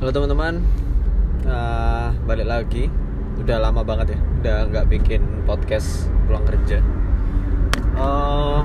[0.00, 0.64] Halo teman-teman,
[1.44, 2.88] uh, balik lagi.
[3.36, 6.80] Udah lama banget ya, udah nggak bikin podcast pulang kerja.
[8.00, 8.64] Uh,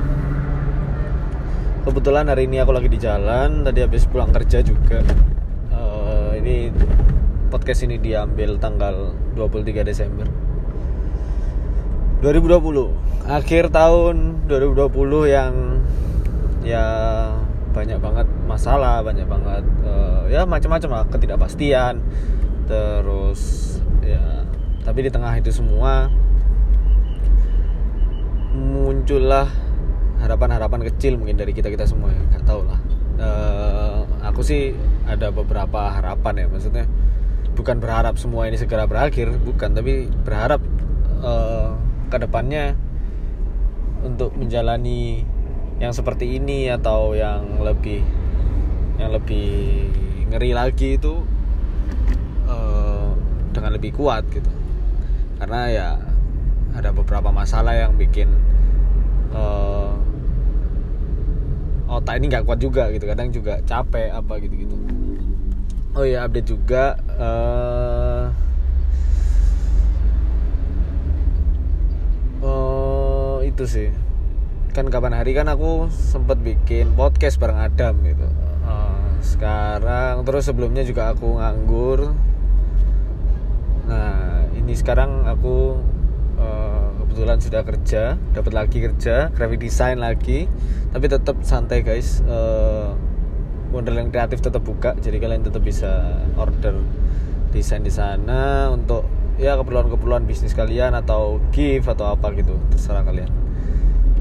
[1.84, 5.04] kebetulan hari ini aku lagi di jalan, tadi habis pulang kerja juga.
[5.75, 6.71] Uh, ini
[7.52, 10.31] podcast ini diambil tanggal 23 Desember
[12.23, 15.83] 2020, akhir tahun 2020 yang
[16.63, 16.88] ya
[17.76, 21.99] banyak banget masalah banyak banget uh, ya macam-macam lah ketidakpastian.
[22.72, 23.41] Terus
[23.99, 24.48] ya
[24.88, 26.08] tapi di tengah itu semua
[28.55, 29.52] muncullah
[30.23, 32.80] harapan-harapan kecil mungkin dari kita kita semua ya nggak tahu lah.
[33.16, 34.71] Uh, aku sih
[35.07, 36.85] ada beberapa harapan ya maksudnya
[37.55, 40.60] bukan berharap semua ini segera berakhir bukan tapi berharap
[41.23, 41.80] uh,
[42.12, 42.76] ke depannya
[44.04, 45.23] untuk menjalani
[45.79, 48.02] yang seperti ini atau yang lebih
[48.95, 49.88] yang lebih
[50.31, 51.21] ngeri lagi itu
[52.48, 53.12] uh,
[53.51, 54.49] dengan lebih kuat gitu.
[55.40, 55.90] Karena ya
[56.76, 58.32] ada beberapa masalah yang bikin
[59.35, 59.95] uh,
[61.91, 63.04] otak ini nggak kuat juga gitu.
[63.04, 64.75] Kadang juga capek apa gitu gitu
[65.95, 68.28] oh ya update juga uh,
[72.44, 73.89] uh, itu sih
[74.75, 78.28] kan kapan hari kan aku sempet bikin podcast bareng Adam gitu.
[78.68, 82.12] Uh, sekarang terus sebelumnya juga aku nganggur.
[83.88, 85.79] Nah ini sekarang aku
[86.35, 90.51] uh, kebetulan sudah kerja dapat lagi kerja graphic design lagi.
[90.91, 92.19] Tapi tetap santai guys.
[92.28, 93.00] Uh,
[93.75, 96.79] yang kreatif tetap buka jadi kalian tetap bisa order
[97.51, 99.03] desain di sana untuk
[99.35, 103.44] ya keperluan-keperluan bisnis kalian atau gift atau apa gitu terserah kalian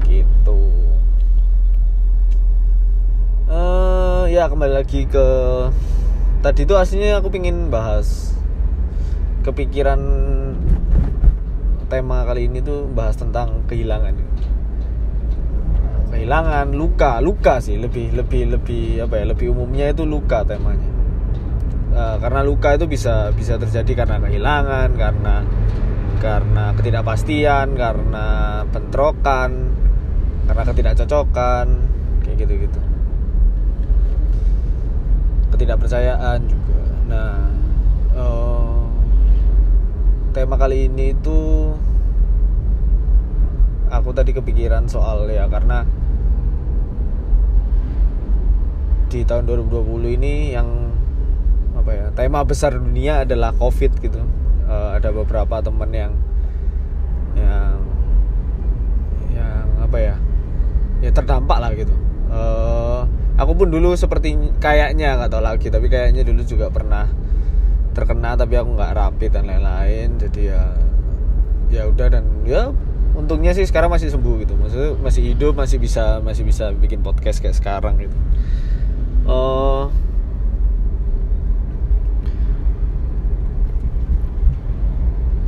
[0.07, 0.59] gitu.
[3.45, 5.27] Uh, ya kembali lagi ke
[6.41, 8.33] tadi itu aslinya aku pingin bahas
[9.45, 10.01] kepikiran
[11.85, 14.17] tema kali ini tuh bahas tentang kehilangan.
[16.09, 20.89] Kehilangan luka luka sih lebih lebih lebih apa ya lebih umumnya itu luka temanya.
[21.95, 25.35] Uh, karena luka itu bisa bisa terjadi karena kehilangan karena
[26.19, 28.25] karena ketidakpastian karena
[28.73, 29.71] bentrokan
[30.45, 31.67] karena ketidakcocokan
[32.21, 32.81] kayak gitu-gitu.
[35.53, 36.81] Ketidakpercayaan juga.
[37.09, 37.33] Nah
[38.15, 38.85] uh,
[40.33, 41.73] tema kali ini itu
[43.89, 45.85] aku tadi kepikiran soal ya karena
[49.09, 50.67] di tahun 2020 ini yang
[51.77, 54.21] apa ya tema besar dunia adalah covid gitu.
[54.65, 56.13] Uh, ada beberapa teman yang
[57.37, 57.77] yang
[59.29, 60.15] yang apa ya
[61.15, 61.95] terdampak lah gitu.
[62.27, 63.07] Uh,
[63.39, 67.07] aku pun dulu seperti kayaknya nggak tahu lagi tapi kayaknya dulu juga pernah
[67.95, 70.63] terkena tapi aku nggak rapi dan lain-lain jadi ya
[71.71, 72.75] ya udah dan ya
[73.15, 74.53] untungnya sih sekarang masih sembuh gitu.
[74.59, 78.17] Maksudnya masih hidup masih bisa masih bisa bikin podcast kayak sekarang gitu.
[79.25, 79.87] Uh,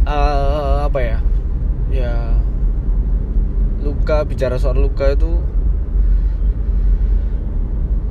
[0.07, 1.17] uh, apa ya?
[1.91, 2.15] Ya
[3.83, 5.39] luka bicara soal luka itu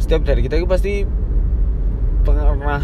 [0.06, 1.02] setiap dari kita itu pasti
[2.22, 2.78] pernah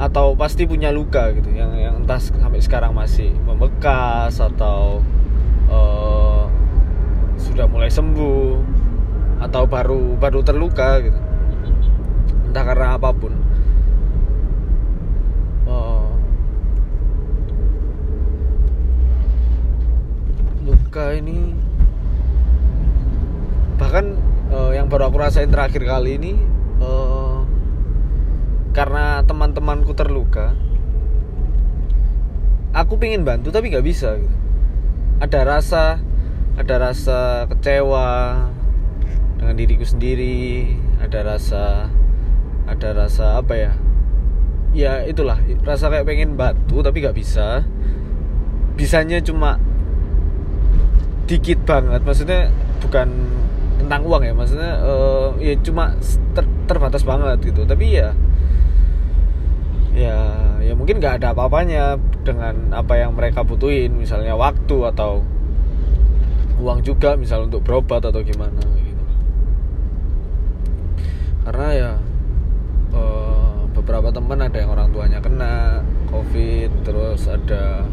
[0.00, 1.52] atau pasti punya luka gitu.
[1.52, 5.04] Yang yang entah sampai sekarang masih membekas atau
[5.68, 6.48] uh,
[7.36, 8.56] sudah mulai sembuh
[9.44, 11.20] atau baru baru terluka gitu.
[12.48, 13.36] Entah karena apa pun.
[15.68, 16.08] Uh,
[20.64, 21.52] luka ini
[23.76, 24.16] bahkan
[24.48, 26.32] uh, yang baru aku rasain terakhir kali ini
[26.80, 27.44] uh,
[28.72, 30.56] karena teman-temanku terluka
[32.72, 34.32] aku pingin bantu tapi nggak bisa gitu.
[35.20, 36.00] ada rasa
[36.56, 38.08] ada rasa kecewa
[39.36, 41.92] dengan diriku sendiri ada rasa
[42.64, 43.72] ada rasa apa ya
[44.72, 47.68] ya itulah rasa kayak pengen bantu tapi nggak bisa
[48.80, 49.60] bisanya cuma
[51.28, 52.48] dikit banget maksudnya
[52.80, 53.36] bukan
[53.76, 55.94] tentang uang ya maksudnya uh, ya cuma
[56.32, 57.62] ter, terbatas banget gitu.
[57.68, 58.12] Tapi ya
[59.96, 60.18] ya
[60.60, 65.24] ya mungkin nggak ada apa-apanya dengan apa yang mereka butuhin misalnya waktu atau
[66.60, 69.04] uang juga misal untuk berobat atau gimana gitu.
[71.46, 71.90] Karena ya
[72.96, 77.84] uh, beberapa teman ada yang orang tuanya kena covid terus ada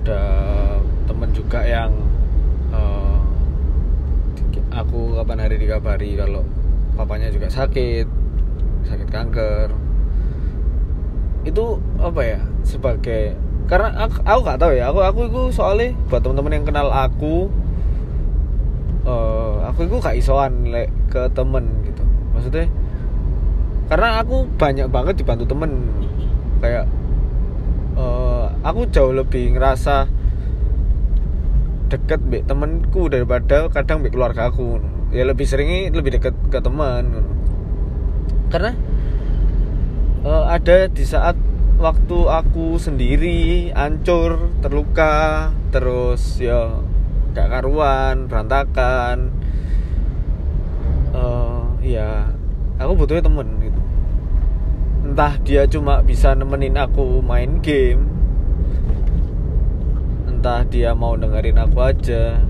[0.00, 0.22] ada
[1.06, 2.09] teman juga yang
[4.70, 6.46] aku kapan hari dikabari kalau
[6.94, 8.06] papanya juga sakit
[8.86, 9.68] sakit kanker.
[11.46, 13.34] Itu apa ya sebagai
[13.70, 17.46] karena aku, aku gak tahu ya aku aku itu soalnya buat teman-teman yang kenal aku
[19.06, 22.02] uh, aku itu gak isoan like, ke temen gitu.
[22.34, 22.66] Maksudnya
[23.90, 25.90] karena aku banyak banget dibantu temen.
[26.60, 26.86] Kayak
[27.96, 30.06] uh, aku jauh lebih ngerasa
[31.90, 34.78] deket mbak temenku daripada kadang mbak keluarga aku
[35.10, 37.26] ya lebih seringnya lebih deket ke teman
[38.50, 38.74] karena?
[40.26, 41.38] Uh, ada di saat
[41.78, 46.82] waktu aku sendiri hancur terluka terus ya
[47.32, 49.30] gak karuan berantakan.
[51.14, 52.34] Uh, ya
[52.82, 53.80] aku butuhnya temen gitu.
[55.06, 58.09] Entah dia cuma bisa nemenin aku main game
[60.40, 62.40] entah dia mau dengerin aku aja.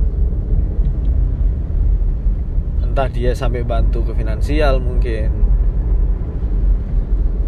[2.86, 5.26] Entah dia sampai bantu ke finansial mungkin.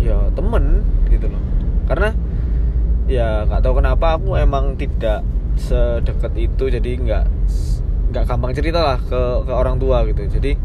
[0.02, 1.38] Ya temen gitu loh.
[1.86, 2.10] Karena
[3.06, 5.22] ya nggak tahu kenapa aku emang tidak
[5.54, 7.24] sedekat itu jadi nggak
[8.10, 10.26] nggak gampang cerita lah ke ke orang tua gitu.
[10.26, 10.58] Jadi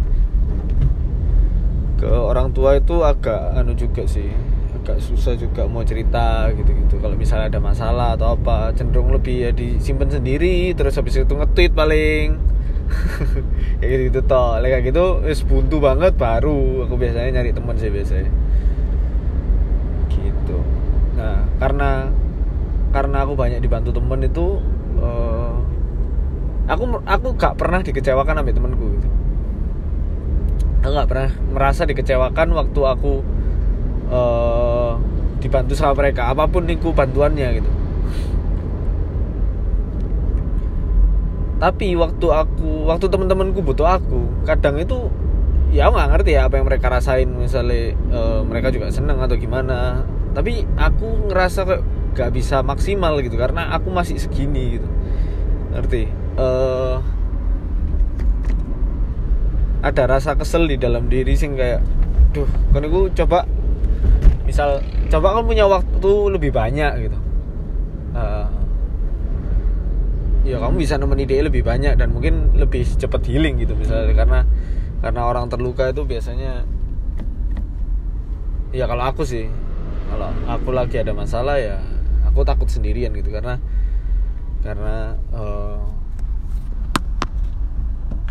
[2.01, 4.56] ke orang tua itu agak anu juga sih
[4.87, 7.03] agak susah juga mau cerita gitu-gitu.
[7.03, 11.75] Kalau misalnya ada masalah atau apa cenderung lebih ya disimpan sendiri terus habis itu nge-tweet
[11.75, 12.39] paling.
[13.83, 17.91] Kayak gitu gitu toh kayak gitu es buntu banget baru aku biasanya nyari teman sih
[17.91, 18.31] biasanya.
[20.07, 20.57] Gitu.
[21.19, 22.07] Nah karena
[22.95, 24.63] karena aku banyak dibantu temen itu
[25.03, 25.59] uh,
[26.71, 29.07] aku aku gak pernah dikecewakan sama temenku gitu.
[30.87, 33.13] Aku nggak pernah merasa dikecewakan waktu aku
[34.11, 34.66] uh,
[35.37, 37.71] dibantu sama mereka apa pun niku bantuannya gitu.
[41.57, 45.09] Tapi waktu aku waktu teman-temanku butuh aku kadang itu
[45.73, 50.05] ya nggak ngerti ya apa yang mereka rasain misalnya uh, mereka juga seneng atau gimana.
[50.37, 51.83] Tapi aku ngerasa kayak
[52.17, 54.89] gak bisa maksimal gitu karena aku masih segini gitu.
[55.73, 56.09] Ngerti?
[56.37, 57.01] Uh,
[59.85, 61.81] ada rasa kesel di dalam diri sih kayak
[62.33, 63.45] duh kan aku coba
[64.47, 64.79] misal
[65.11, 67.19] coba kan punya waktu lebih banyak gitu.
[68.15, 68.47] Uh,
[70.47, 74.39] ya kamu bisa nemenin dia lebih banyak dan mungkin lebih cepat healing gitu misalnya karena
[75.03, 76.63] karena orang terluka itu biasanya
[78.71, 79.51] ya kalau aku sih
[80.07, 81.83] kalau aku lagi ada masalah ya
[82.23, 83.59] aku takut sendirian gitu karena
[84.63, 85.83] karena uh,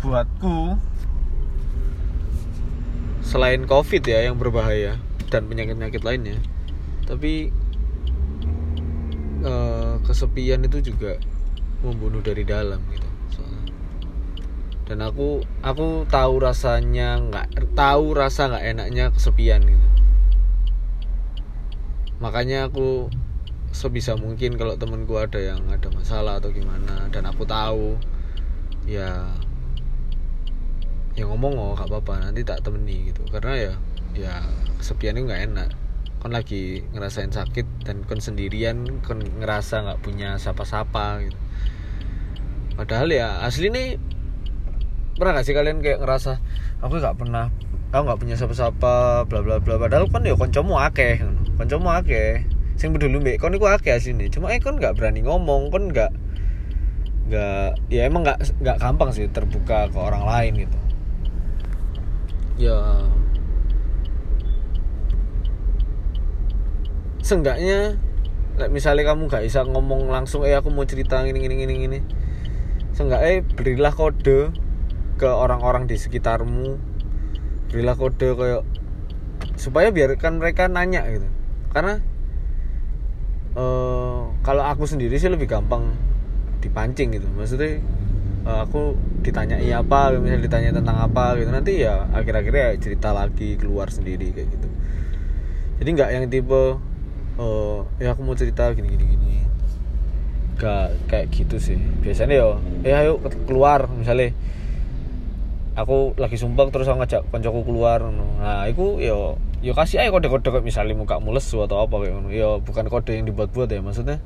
[0.01, 0.81] buatku
[3.21, 6.37] selain covid ya yang berbahaya dan penyakit-penyakit lainnya.
[7.07, 7.51] Tapi
[9.43, 11.19] uh, kesepian itu juga
[11.85, 13.63] membunuh dari dalam gitu soalnya.
[14.87, 19.87] Dan aku aku tahu rasanya nggak tahu rasa nggak enaknya kesepian gitu.
[22.17, 23.11] Makanya aku
[23.75, 27.99] sebisa mungkin kalau temenku ada yang ada masalah atau gimana dan aku tahu
[28.89, 29.27] ya
[31.13, 33.21] ya ngomong oh gak apa-apa nanti tak temeni gitu.
[33.29, 33.73] Karena ya
[34.17, 34.41] ya
[34.81, 35.69] kesepian itu nggak enak.
[36.17, 41.37] Kon lagi ngerasain sakit dan kon sendirian kon ngerasa nggak punya siapa-siapa gitu.
[42.73, 43.97] Padahal ya asli nih
[45.17, 46.37] pernah gak sih kalian kayak ngerasa
[46.77, 47.49] aku nggak pernah
[47.89, 49.77] aku nggak punya siapa-siapa bla bla bla.
[49.77, 51.21] Padahal kon ya koncomu akeh
[51.57, 52.45] koncomu akeh.
[52.77, 54.29] Sing dulu mbek kon iku akeh asline.
[54.29, 56.13] Cuma eh kon nggak berani ngomong kon nggak
[57.27, 60.79] nggak ya emang nggak nggak gampang sih terbuka ke orang lain gitu.
[62.57, 62.77] Ya
[67.27, 67.99] seenggaknya
[68.71, 71.99] misalnya kamu nggak bisa ngomong langsung eh aku mau cerita gini gini gini gini
[72.97, 74.49] seenggaknya berilah kode
[75.21, 76.81] ke orang-orang di sekitarmu.
[77.69, 78.63] Berilah kode kayak
[79.53, 81.29] supaya biarkan mereka nanya gitu.
[81.69, 82.01] Karena
[83.53, 85.93] uh, kalau aku sendiri sih lebih gampang
[86.61, 87.29] dipancing gitu.
[87.37, 87.81] Maksudnya
[88.49, 90.13] uh, aku ditanya iya apa?
[90.17, 91.53] Misalnya ditanya tentang apa gitu.
[91.53, 94.69] Nanti ya akhir-akhirnya ya cerita lagi keluar sendiri kayak gitu.
[95.77, 96.81] Jadi nggak yang tipe
[97.37, 99.33] uh, ya aku mau cerita gini gini gini.
[100.57, 101.77] Gak kayak gitu sih.
[102.01, 102.47] Biasanya ya
[102.83, 104.33] ya ayo keluar misalnya.
[105.77, 108.01] Aku lagi sumpah terus aku ngajak koncoku keluar
[108.41, 112.89] nah aku yo yo kasih aja kode-kode misalnya muka mules atau apa kayak yo bukan
[112.89, 114.17] kode yang dibuat-buat ya maksudnya.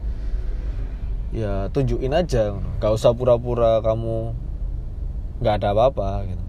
[1.31, 4.35] Ya tunjukin aja gak usah pura-pura kamu
[5.41, 6.45] nggak ada apa-apa gitu.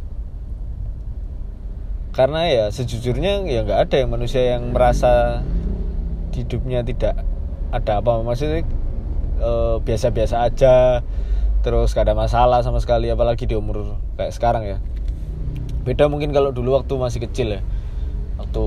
[2.12, 5.40] Karena ya sejujurnya ya nggak ada yang manusia yang merasa
[6.32, 7.22] hidupnya tidak
[7.72, 8.64] ada apa maksudnya
[9.40, 11.00] eh, biasa-biasa aja
[11.62, 14.78] terus gak ada masalah sama sekali apalagi di umur kayak sekarang ya.
[15.86, 17.62] Beda mungkin kalau dulu waktu masih kecil ya.
[18.38, 18.64] Waktu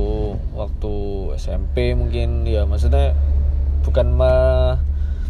[0.56, 0.94] waktu
[1.36, 3.12] SMP mungkin ya maksudnya
[3.84, 4.34] bukan me,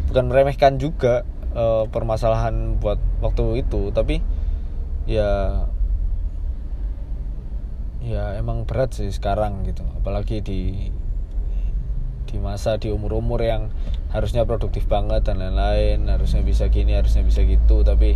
[0.10, 1.26] bukan meremehkan juga
[1.58, 3.90] uh, permasalahan buat waktu itu.
[3.90, 4.22] Tapi
[5.10, 5.66] ya
[8.06, 9.82] ya emang berat sih sekarang gitu.
[9.98, 10.90] Apalagi di
[12.28, 13.72] di masa di umur-umur yang
[14.12, 18.16] harusnya produktif banget dan lain-lain harusnya bisa gini harusnya bisa gitu tapi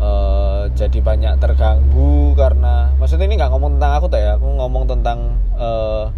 [0.00, 4.84] uh, jadi banyak terganggu karena maksudnya ini nggak ngomong tentang aku tak ya aku ngomong
[4.88, 5.18] tentang
[5.58, 6.08] uh,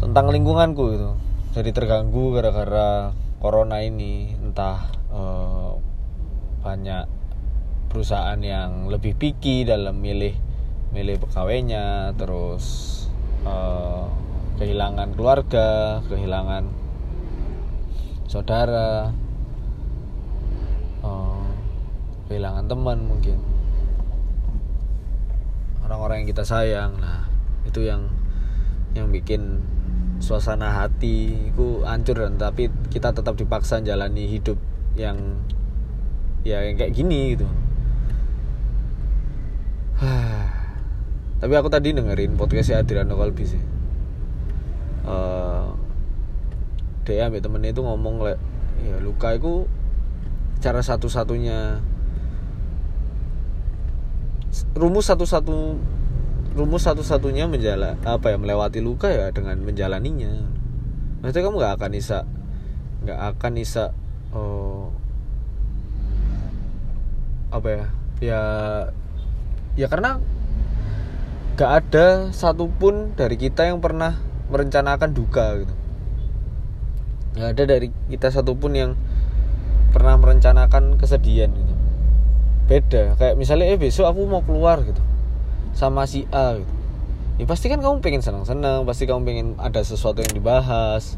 [0.00, 1.10] tentang lingkunganku gitu.
[1.52, 3.12] Jadi terganggu gara-gara
[3.42, 5.76] corona ini entah uh,
[6.64, 7.04] banyak
[7.92, 10.32] perusahaan yang lebih picky dalam milih
[10.90, 12.64] milih pegawainya terus
[13.44, 14.08] uh,
[14.60, 16.68] kehilangan keluarga kehilangan
[18.28, 19.08] saudara
[21.00, 21.48] uh,
[22.28, 23.40] kehilangan teman mungkin.
[25.80, 27.24] Orang-orang yang kita sayang nah
[27.64, 28.12] itu yang
[28.92, 29.64] yang bikin
[30.20, 34.60] suasana hati itu hancur dan tapi kita tetap dipaksa jalani hidup
[34.92, 35.40] yang
[36.44, 37.48] ya yang kayak gini gitu.
[41.40, 43.79] Tapi aku tadi dengerin podcastnya Adriano Kalbi sih
[45.10, 45.74] uh,
[47.02, 48.38] dia ambil temennya itu ngomong le,
[48.86, 49.66] ya luka itu
[50.62, 51.82] cara satu-satunya.
[54.74, 55.78] Rumus satu-satu
[56.54, 60.46] rumus satu-satunya menjala apa ya melewati luka ya dengan menjalaninya.
[61.22, 62.18] Maksudnya kamu nggak akan bisa
[63.00, 63.84] nggak akan bisa
[64.36, 64.92] oh,
[67.50, 67.84] apa ya
[68.20, 68.42] ya
[69.74, 70.20] ya karena
[71.56, 74.16] nggak ada satupun dari kita yang pernah
[74.50, 75.74] merencanakan duka gitu.
[77.38, 78.90] Nggak ada dari kita satupun yang
[79.94, 81.74] pernah merencanakan kesedihan gitu.
[82.66, 85.00] Beda kayak misalnya eh besok aku mau keluar gitu.
[85.74, 86.74] Sama si A gitu.
[87.40, 91.16] Ya pasti kan kamu pengen senang-senang pasti kamu pengen ada sesuatu yang dibahas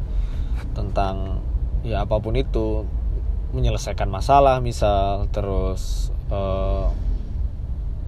[0.77, 1.41] tentang
[1.81, 2.85] ya apa pun itu.
[3.53, 6.89] Menyelesaikan masalah misal terus uh,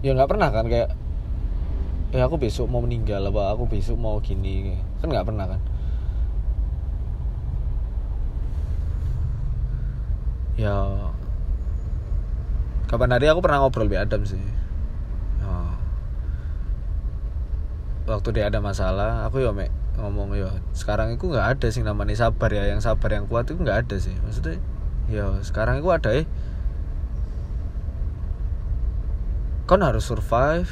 [0.02, 0.98] ya nggak pernah kan kayak
[2.16, 3.52] ya aku besok mau meninggal apa?
[3.54, 4.80] Aku besok mau gini.
[5.04, 5.62] Kan nggak pernah kan?
[10.56, 10.76] Ya.
[12.88, 14.40] Kapan hari aku pernah ngobrol di Adam sih.
[18.06, 22.30] Waktu dia ada masalah aku ya mek ngomong ya sekarang itu nggak ada sih namanya
[22.30, 22.70] sabar ya.
[22.70, 24.14] Yang sabar yang kuat itu nggak ada sih.
[24.22, 24.62] Maksudnya
[25.10, 26.30] ya sekarang itu ada eh.
[29.66, 30.70] Kan harus survive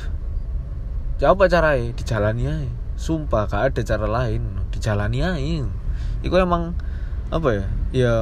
[1.24, 2.68] ya apa caranya dijalani aja
[3.00, 4.44] sumpah gak ada cara lain.
[4.76, 5.64] Dijalani aja
[6.24, 6.76] itu emang
[7.32, 7.66] apa ya
[7.96, 8.16] ya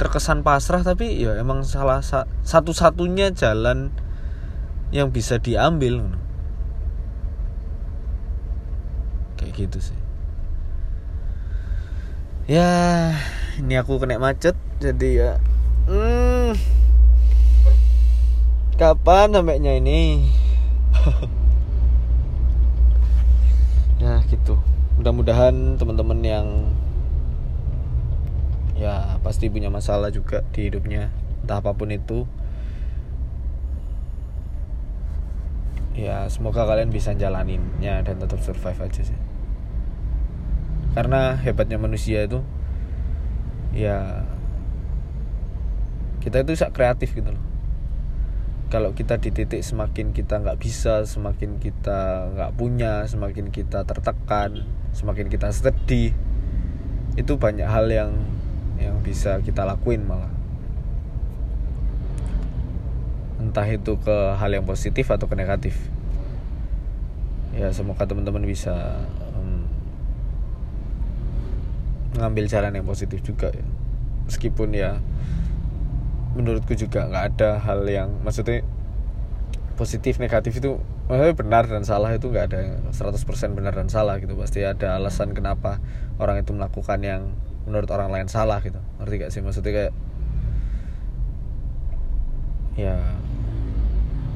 [0.00, 3.92] terkesan pasrah tapi ya emang salah sa satu-satunya jalan
[4.88, 6.16] yang bisa diambil
[9.36, 10.00] kayak gitu sih.
[12.48, 13.12] Ya
[13.60, 15.32] ini aku kena macet jadi ya
[15.84, 16.56] hmm,
[18.80, 20.24] kapan sampainya ini
[24.00, 24.56] ya gitu
[25.00, 26.46] mudah-mudahan teman-teman yang
[28.76, 31.08] ya pasti punya masalah juga di hidupnya.
[31.40, 32.28] Entah apa pun itu.
[35.96, 39.18] Ya semoga kalian bisa jalaninnya dan tetap survive aja sih.
[40.92, 42.44] Karena hebatnya manusia itu
[43.72, 44.28] ya
[46.20, 47.49] kita itu bisa kreatif gitu loh
[48.70, 54.62] kalau kita di titik semakin kita nggak bisa semakin kita nggak punya semakin kita tertekan
[54.94, 56.14] semakin kita sedih
[57.18, 58.14] itu banyak hal yang
[58.80, 60.32] yang bisa kita lakuin malah.
[63.42, 65.76] Entah itu ke hal yang positif atau ke negatif.
[67.52, 69.02] Ya semoga teman-teman bisa
[72.16, 73.66] ngambil jalan yang positif juga ya.
[74.26, 75.00] Meskipun ya
[76.34, 78.62] menurutku juga nggak ada hal yang maksudnya
[79.74, 80.78] positif negatif itu
[81.10, 82.60] maksudnya benar dan salah itu nggak ada
[82.94, 84.38] 100% benar dan salah gitu.
[84.38, 85.82] Pasti ada alasan kenapa
[86.22, 87.34] orang itu melakukan yang
[87.66, 88.78] menurut orang lain salah gitu.
[89.00, 89.40] Ngerti gak sih?
[89.42, 89.92] Maksudnya kayak
[92.78, 92.96] ya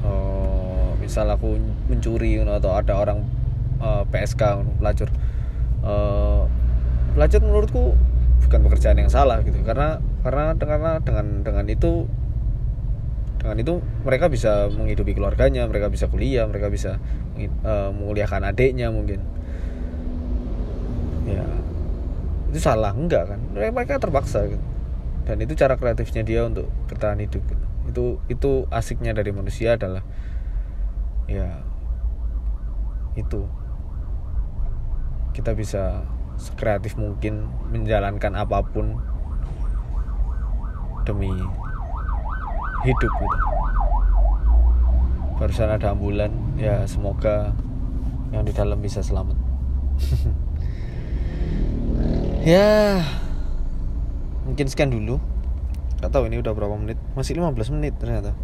[0.03, 3.23] oh, misal aku mencuri atau ada orang
[3.79, 4.41] uh, eh, PSK
[4.77, 5.09] pelacur
[5.81, 6.43] uh,
[7.15, 7.95] belajar menurutku
[8.45, 9.55] bukan pekerjaan yang salah gitu.
[9.63, 12.09] Karena karena karena dengan dengan itu
[13.37, 16.97] dengan itu mereka bisa menghidupi keluarganya mereka bisa kuliah mereka bisa
[17.61, 19.21] uh, menguliahkan adiknya mungkin.
[21.29, 21.45] Ya.
[22.49, 23.39] Itu salah enggak kan?
[23.53, 24.65] Mereka terpaksa gitu.
[25.29, 27.65] Dan itu cara kreatifnya dia untuk bertahan hidup gitu.
[27.85, 30.01] itu itu asiknya dari manusia adalah
[31.29, 31.61] ya
[33.13, 33.45] itu.
[35.37, 36.01] Kita bisa
[36.41, 39.14] sekreatif mungkin menjalankan apa pun
[41.05, 41.31] demi
[42.85, 43.37] hidup gitu.
[45.37, 47.53] Barusan ada ambulan ya semoga
[48.33, 49.37] yang di dalam bisa selamat.
[52.45, 53.01] Ya
[54.45, 55.17] mungkin sekian dulu.
[55.97, 57.01] Gak tahu ini udah berapa menit.
[57.17, 58.37] Masih 15 menit ternyata.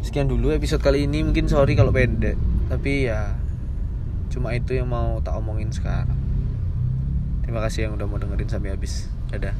[0.00, 1.20] Sekian dulu episode kali ini.
[1.20, 2.40] Mungkin sorry kalau pendek.
[2.72, 3.36] Tapi ya
[4.32, 6.16] cuma itu yang mau tak omongin sekarang.
[7.44, 9.12] Terima kasih yang udah mau dengerin sampai habis.
[9.28, 9.52] Dadah